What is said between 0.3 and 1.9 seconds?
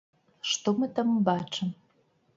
Што мы там бачым?